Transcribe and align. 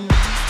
inside, 0.00 0.49